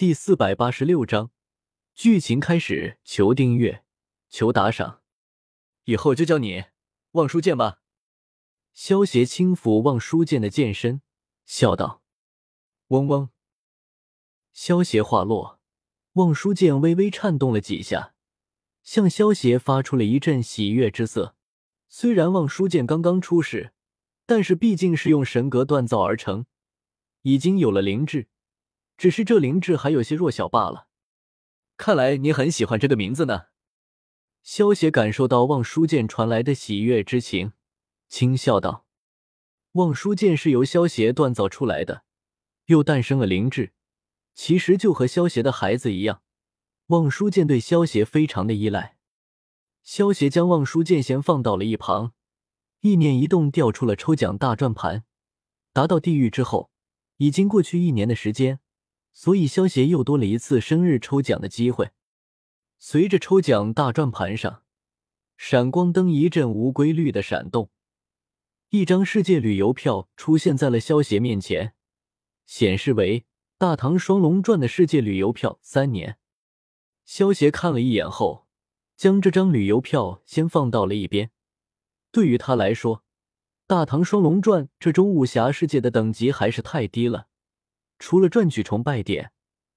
[0.00, 1.30] 第四百八十六章，
[1.94, 2.96] 剧情开始。
[3.04, 3.84] 求订阅，
[4.30, 5.02] 求打赏，
[5.84, 6.64] 以后就叫你
[7.10, 7.82] 望书剑吧。
[8.72, 11.02] 萧协轻抚望书剑的剑身，
[11.44, 12.02] 笑道
[12.88, 13.28] ：“嗡嗡。”
[14.54, 15.60] 萧协话落，
[16.14, 18.14] 望书剑微微颤动了几下，
[18.82, 21.36] 向萧协发出了一阵喜悦之色。
[21.90, 23.74] 虽然望书剑刚刚出世，
[24.24, 26.46] 但是毕竟是用神格锻造而成，
[27.20, 28.29] 已经有了灵智。
[29.00, 30.86] 只是这灵智还有些弱小罢了。
[31.78, 33.44] 看来你很喜欢这个名字呢。
[34.42, 37.54] 萧协感受到望书剑传来的喜悦之情，
[38.10, 38.84] 轻笑道
[39.72, 42.04] ：“望书剑是由萧协锻造出来的，
[42.66, 43.72] 又诞生了灵智，
[44.34, 46.20] 其实就和萧协的孩子一样。
[46.88, 48.98] 望书剑对萧协非常的依赖。”
[49.82, 52.12] 萧协将望书剑先放到了一旁，
[52.80, 55.04] 意念一动，调出了抽奖大转盘。
[55.72, 56.70] 达到地狱之后，
[57.16, 58.60] 已经过去一年的时间。
[59.12, 61.90] 所以，萧协又多了一次生日抽奖的机会。
[62.78, 64.62] 随着抽奖大转盘上
[65.36, 67.70] 闪光灯一阵无规律的闪动，
[68.70, 71.74] 一张世界旅游票出现在了萧协面前，
[72.46, 73.20] 显示为
[73.58, 76.18] 《大唐双龙传》的世界旅游票三年。
[77.04, 78.46] 萧协看了一眼后，
[78.96, 81.30] 将这张旅游票先放到了一边。
[82.12, 82.98] 对于他来说，
[83.66, 87.28] 《大唐双龙传》这种武侠世界的等级还是太低了。
[88.00, 89.30] 除了赚取崇拜点，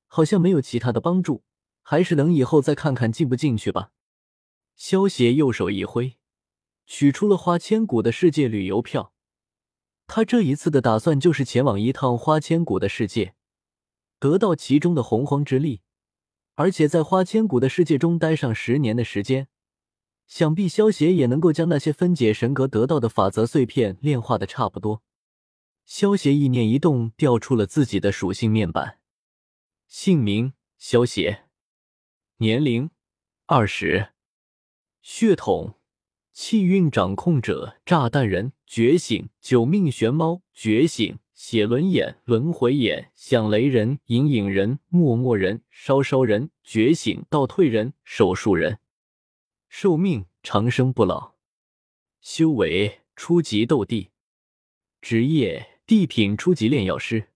[0.08, 1.44] 好像没有其他的帮助，
[1.82, 3.92] 还是等以后再看看进不进去吧。
[4.76, 6.18] 萧邪右手一挥，
[6.88, 9.14] 取出了花千骨的世界旅游票。
[10.08, 13.36] 他这一次的打算就是前往一趟花千骨的世界，
[14.20, 15.82] 得到其中的洪荒之力，
[16.56, 19.50] 而且在花千骨的世界中待上十年的时间，
[20.26, 25.04] 想必萧邪也能够将那些分解神格得到的法则碎片炼化的差不多。
[25.86, 29.00] 萧协意念一动，调出了自己的属性面板。
[29.88, 31.44] 姓名：萧协，
[32.38, 32.90] 年龄：
[33.46, 34.14] 二十，
[35.02, 35.76] 血统：
[36.32, 48.80] 气运掌控者，炸弹人，觉醒，九命玄猫，觉醒，血轮眼，轮回眼，响雷人，隐隐人，默默人，烧烧人，觉醒，倒退人，手术人，
[49.68, 51.34] 寿命：长生不老，
[52.22, 54.12] 修为：初级斗帝，
[55.02, 55.73] 职业。
[55.86, 57.28] 地品初级炼药师，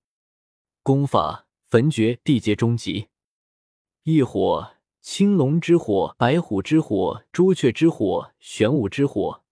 [0.82, 3.10] 功法焚诀地阶中级，
[4.04, 4.72] 异火
[5.02, 9.44] 青龙之火、白虎之火、朱雀之火、玄武之火，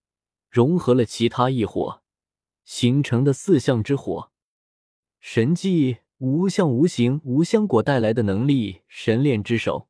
[0.49, 2.01] 融合了其他异火
[2.63, 4.31] 形成的四象之火。
[5.19, 9.89] 神技无相无形无香果带来的能力，神炼之手。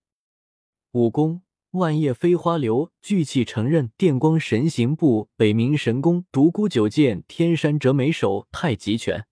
[0.93, 1.43] 武功。
[1.75, 9.27] 万叶飞花流、聚气成刃、电光神行步、北冥神功、独孤九剑、天山折梅手、太极拳。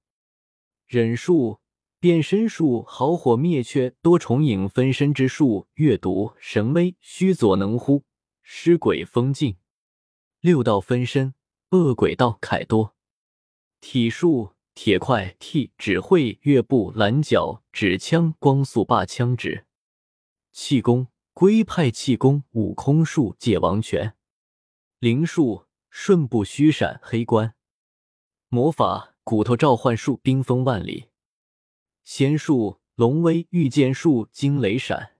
[0.87, 1.59] 忍术、
[1.99, 8.03] 变身术、好火灭却、多重影分身之术、阅读神威、虚左能乎、
[8.41, 9.55] 尸鬼封禁。
[10.41, 11.33] 六道分身、
[11.71, 12.95] 恶鬼道、凯多。
[13.79, 19.65] 体术、铁块替、指挥、月步、拦脚、指枪、光速霸枪指。
[20.51, 21.12] 气功。
[21.33, 24.15] 龟派气功、悟空术、界王拳、
[24.99, 27.55] 灵术、瞬步虚闪、黑关、
[28.49, 31.09] 魔法、骨头召唤术、冰封万里、
[32.03, 35.15] 仙术、龙威、御剑术、惊雷闪、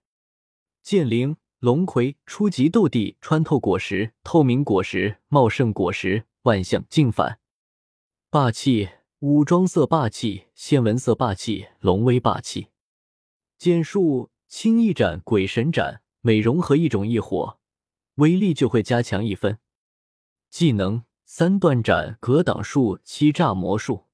[0.84, 7.40] 剑灵、龙葵、初级斗帝、穿透果实、透明果实、茂盛果实、万象镜反、
[8.30, 8.88] 霸气、
[9.20, 12.68] 武装色霸气、仙纹色霸气、龙威霸气、
[13.58, 16.03] 剑术、轻易斩、鬼神斩。
[16.26, 17.60] 每融合一种异火，
[18.16, 19.60] 威力就会加强一分。
[20.50, 24.06] 技能：三段斩、格挡术、欺诈魔术。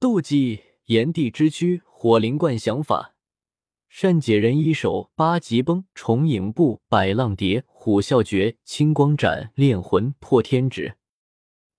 [0.00, 3.14] 斗技：炎帝之躯、火灵冠、想法、
[3.88, 10.96] 善解人意手、八极崩、重影步、百浪蝶、虎啸诀、青光斩、炼魂、破天指。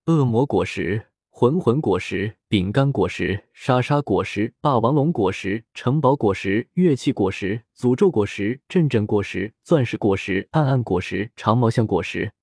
[0.06, 1.10] 恶魔果实。
[1.36, 12.34] 魂魂果实、饼干果实、沙沙果实、霸王龙果实、城堡果实、乐器果实、诅咒果实、阵阵果实、钻石果实、暗暗果实、长毛象果实、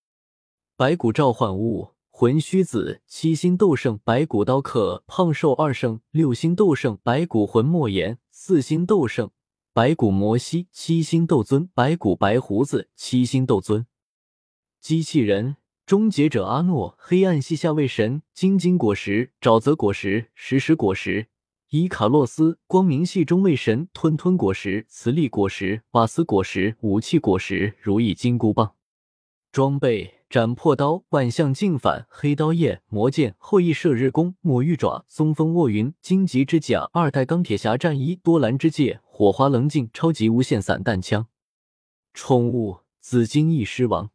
[0.76, 9.30] 白骨召唤物、魂虚子、七星斗圣、白骨刀客、胖瘦二圣、六星斗圣、白骨魂莫言、四星斗圣、
[9.72, 13.86] 白骨摩西、七星斗尊、白骨白胡子、七星斗尊、
[14.80, 15.59] 机器人。
[15.90, 21.26] 终结者阿诺，黑暗系下位神，晶晶果实，沼泽果实，石石果实，
[21.70, 28.76] 伊卡洛斯，光明系中位神，吞吞果实，磁力果实，瓦斯果实，武器果实，如意金箍棒。
[29.50, 41.26] 装备：斩破刀、万象镜反、黑刀叶、魔剑、后羿射日弓、墨玉爪、松风卧云、荆棘之甲、二代钢铁侠战衣、多兰之戒、火花棱镜、超级无限散弹枪。
[42.14, 44.12] 宠物：紫金翼狮王。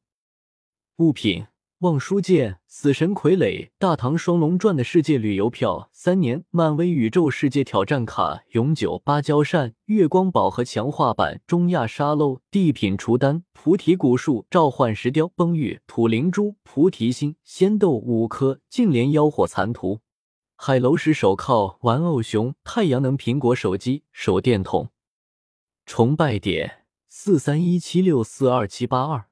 [0.99, 1.47] 物品。
[1.79, 19.99] 望书剑、死神傀儡、大唐双龙传的世界旅游票、三年漫威宇宙世界挑战卡、永久芭蕉扇、月光宝盒强化版、中亚沙漏、地品除丹、菩提古树、召唤石雕、崩玉、土灵珠、菩提心、仙豆五颗、净莲妖火残图、
[20.55, 24.91] 海楼石手铐、玩偶熊、太阳能苹果手机、手电筒。
[25.85, 29.25] 崇拜点四三一七六四二七八二，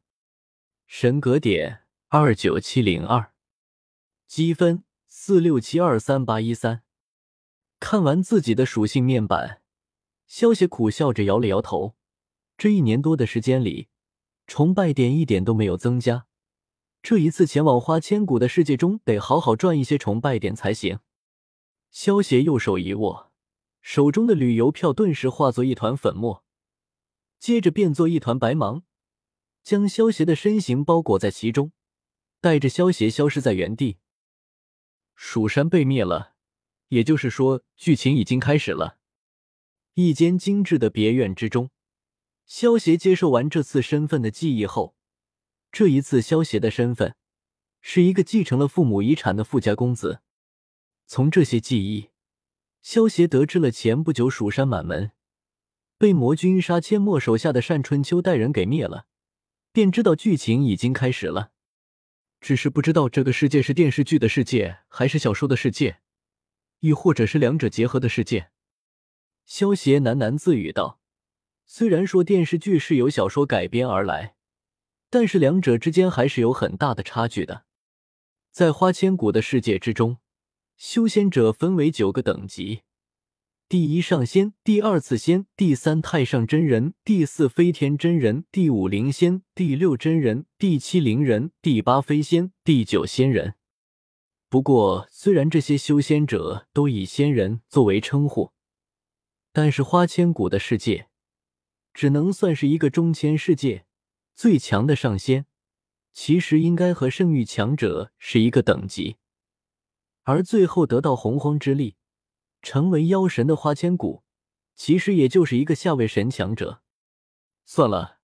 [0.86, 1.83] 神格点。
[2.16, 3.34] 二九七零二，
[4.28, 6.84] 积分四六七二三八一三。
[7.80, 9.64] 看完自己的属性面板，
[10.28, 11.96] 萧邪苦笑着摇了摇头。
[12.56, 13.88] 这一年多的时间里，
[14.46, 16.28] 崇拜点一点都没有增加。
[17.02, 21.00] 这一次前往花千骨的世界中，得好好赚一些崇拜点才行。
[21.90, 23.32] 萧邪右手一握，
[23.82, 26.44] 手中的旅游票顿时化作一团粉末，
[27.40, 28.84] 接着变作一团白芒，
[29.64, 31.72] 将萧邪的身形包裹在其中。
[32.44, 34.00] 带着萧协消失在原地。
[35.16, 36.34] 蜀山被灭了，
[36.90, 38.98] 也就是说，剧情已经开始了。
[39.94, 41.70] 一间精致的别院之中，
[42.46, 44.98] 萧协接受完这次身份的记忆后，
[45.72, 47.16] 这一次萧协的身份
[47.80, 50.20] 是一个继承了父母遗产的富家公子。
[51.08, 52.10] 从这些记忆，
[52.82, 55.14] 萧协得知了前不久蜀山满门
[55.98, 59.06] 被魔君杀阡陌手下的单春秋带人给灭了，
[59.72, 61.52] 便知道剧情已经开始了。
[62.44, 66.00] 只是不知道这个世界是电视剧的世界，还是小说的世界，
[66.82, 68.50] 亦或者是两者结合的世界。
[69.46, 71.00] 萧协喃喃自语道
[71.66, 74.36] ：“虽然说电视剧是由小说改编而来，
[75.10, 77.64] 但是两者之间还是有很大的差距的。
[78.52, 80.18] 在花千骨的世界之中，
[80.76, 82.82] 修仙者分为九个等级。”
[83.74, 93.56] 第一上仙，第二次仙，第三太上真人，第四飞天真人，第五灵仙，第六真人，第七灵人，第八飞仙，第九仙人。
[94.48, 98.52] 不过，虽然这些修仙者都以仙人作为称呼，
[99.52, 101.08] 但是花千骨的世界
[101.96, 103.88] 只能算是一个中千世界。
[104.36, 105.48] 最强的上仙，
[106.12, 109.16] 其实应该和圣域强者是一个等级，
[110.22, 111.96] 而最后得到洪荒之力。
[112.64, 114.24] 成为妖神的花千骨，
[114.74, 116.82] 其实也就是一个下位神强者。
[117.66, 118.20] 算了，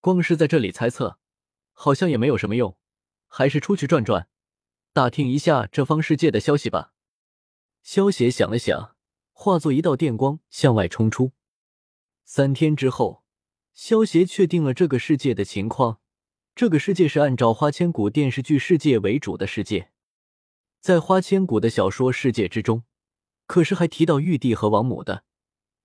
[0.00, 1.18] 光是在这里猜测，
[1.72, 2.76] 好像也没有什么用，
[3.28, 4.28] 还是出去转转，
[4.92, 6.92] 打听一下这方世界的消息吧。
[7.82, 8.96] 萧协想了想，
[9.32, 11.32] 化作一道电光向外冲出。
[12.24, 13.22] 三天之后，
[13.72, 16.00] 萧协确定了这个世界的情况。
[16.56, 19.92] 这个世界是按照花千骨电视剧世界为主的世界，
[20.80, 22.82] 在花千骨的小说世界之中。
[23.46, 25.24] 可是还提到玉帝和王母的，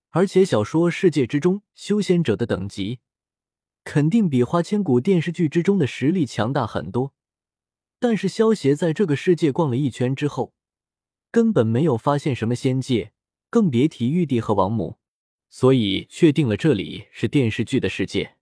[0.10, 3.00] 而且小说世界之中修仙者的等级
[3.84, 7.13] 肯定比花千骨电视剧之中的实力强大很多。
[8.00, 10.54] 但是萧协在这个世界逛了一圈之后，
[11.30, 13.13] 根本没有发现什么仙界，
[13.50, 14.98] 更别提玉帝和王母，
[15.50, 18.38] 所以确定了这里是电视剧的世界。